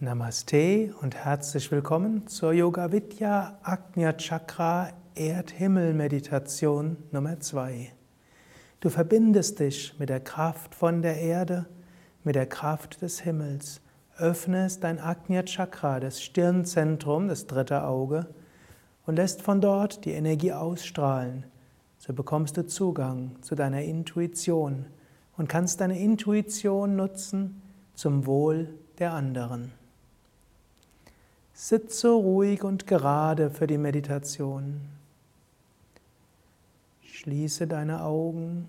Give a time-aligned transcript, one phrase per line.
[0.00, 7.92] Namaste und herzlich willkommen zur Yoga Vidya Agnya Chakra Erdhimmel Meditation Nummer 2.
[8.80, 11.66] Du verbindest dich mit der Kraft von der Erde,
[12.24, 13.80] mit der Kraft des Himmels,
[14.18, 18.26] öffnest dein Agnya Chakra, das Stirnzentrum, das dritte Auge,
[19.06, 21.46] und lässt von dort die Energie ausstrahlen.
[21.98, 24.86] So bekommst du Zugang zu deiner Intuition
[25.36, 27.62] und kannst deine Intuition nutzen
[27.94, 29.70] zum Wohl der anderen.
[31.56, 34.80] Sitze ruhig und gerade für die Meditation.
[37.04, 38.68] Schließe deine Augen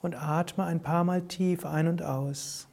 [0.00, 2.66] und atme ein paar Mal tief ein und aus.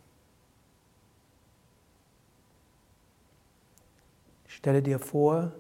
[4.48, 5.52] Stelle dir vor,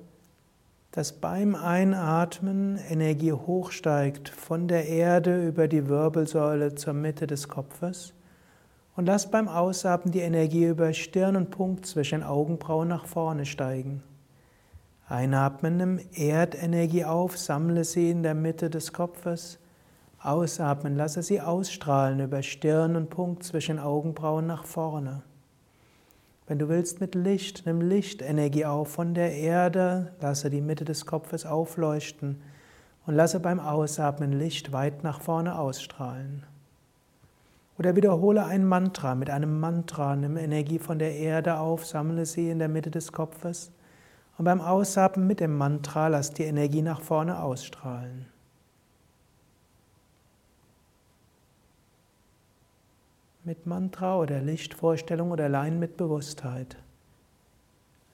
[0.92, 8.14] dass beim Einatmen Energie hochsteigt von der Erde über die Wirbelsäule zur Mitte des Kopfes
[9.00, 14.04] und lass beim Ausatmen die Energie über Stirn und Punkt zwischen Augenbrauen nach vorne steigen.
[15.08, 19.58] Einatmen, nimm Erdenergie auf, sammle sie in der Mitte des Kopfes.
[20.22, 25.22] Ausatmen, lasse sie ausstrahlen über Stirn und Punkt zwischen Augenbrauen nach vorne.
[26.46, 31.06] Wenn du willst mit Licht, nimm Lichtenergie auf von der Erde, lasse die Mitte des
[31.06, 32.42] Kopfes aufleuchten
[33.06, 36.44] und lasse beim Ausatmen Licht weit nach vorne ausstrahlen.
[37.80, 39.16] Oder wiederhole ein Mantra.
[39.16, 43.14] Mit einem Mantra nimm Energie von der Erde auf, sammle sie in der Mitte des
[43.14, 43.72] Kopfes.
[44.38, 48.26] Und beim Ausatmen mit dem Mantra lass die Energie nach vorne ausstrahlen.
[53.46, 56.76] Mit Mantra oder Lichtvorstellung oder allein mit Bewusstheit.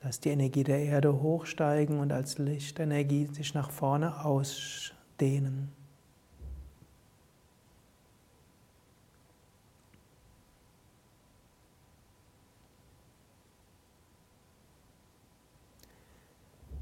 [0.03, 5.74] Lass die Energie der Erde hochsteigen und als Lichtenergie sich nach vorne ausdehnen.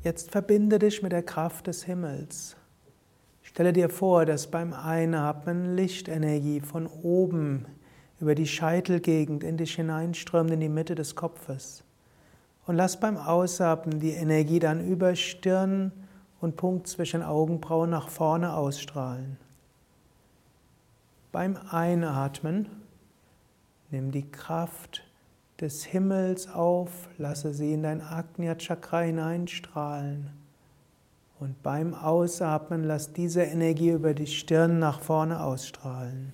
[0.04, 2.58] Jetzt verbinde dich mit der Kraft des Himmels.
[3.42, 7.66] Stelle dir vor, dass beim Einatmen Lichtenergie von oben
[8.20, 11.86] über die Scheitelgegend in dich hineinströmt in die Mitte des Kopfes.
[12.66, 15.94] Und lass beim Ausatmen die Energie dann über Stirn
[16.42, 19.38] und Punkt zwischen Augenbrauen nach vorne ausstrahlen.
[21.32, 22.68] Beim Einatmen
[23.90, 25.04] nimm die Kraft
[25.64, 30.30] des Himmels auf, lasse sie in dein Agnya Chakra hineinstrahlen.
[31.40, 36.34] Und beim Ausatmen lass diese Energie über die Stirn nach vorne ausstrahlen.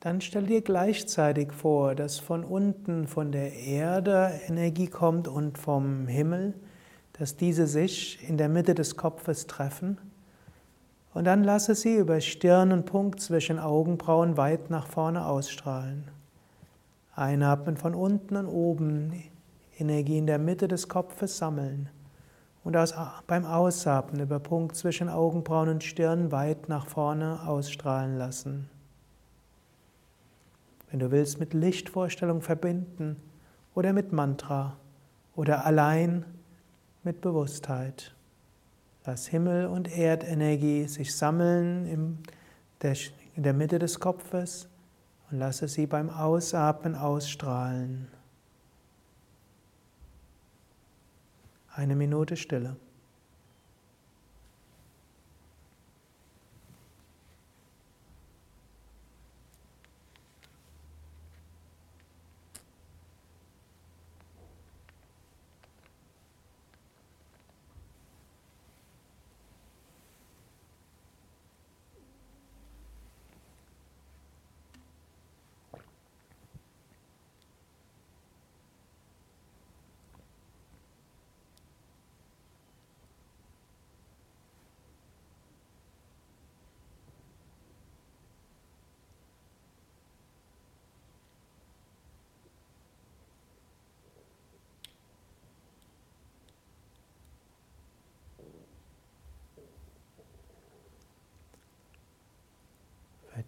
[0.00, 6.06] Dann stell dir gleichzeitig vor, dass von unten, von der Erde Energie kommt und vom
[6.06, 6.54] Himmel,
[7.12, 9.98] dass diese sich in der Mitte des Kopfes treffen.
[11.12, 16.08] Und dann lasse sie über Stirn und Punkt zwischen Augenbrauen weit nach vorne ausstrahlen.
[17.14, 19.22] Einatmen von unten und oben,
[19.78, 21.90] Energie in der Mitte des Kopfes sammeln.
[22.64, 22.94] Und aus,
[23.26, 28.70] beim Ausatmen über Punkt zwischen Augenbrauen und Stirn weit nach vorne ausstrahlen lassen
[30.90, 33.16] wenn du willst, mit Lichtvorstellung verbinden
[33.74, 34.76] oder mit Mantra
[35.36, 36.24] oder allein
[37.02, 38.14] mit Bewusstheit.
[39.06, 42.18] Lass Himmel- und Erdenergie sich sammeln in
[42.82, 44.68] der, Mitte des Kopfes
[45.30, 48.08] und lasse sie beim Ausatmen ausstrahlen.
[51.72, 52.76] Eine Minute Stille.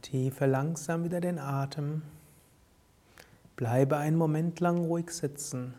[0.03, 2.03] Vertiefe langsam wieder den Atem.
[3.55, 5.75] Bleibe einen Moment lang ruhig sitzen.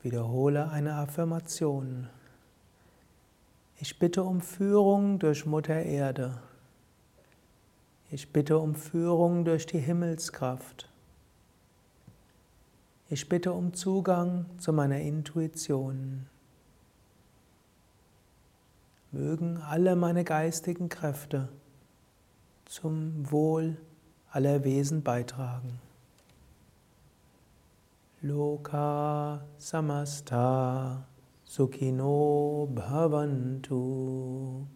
[0.00, 2.08] Wiederhole eine Affirmation.
[3.78, 6.40] Ich bitte um Führung durch Mutter Erde.
[8.10, 10.88] Ich bitte um Führung durch die Himmelskraft.
[13.10, 16.26] Ich bitte um Zugang zu meiner Intuition.
[19.12, 21.50] Mögen alle meine geistigen Kräfte
[22.66, 23.76] zum Wohl
[24.30, 25.80] aller Wesen beitragen.
[28.20, 31.06] Loka samasta
[31.44, 34.66] sukhino bhavantu.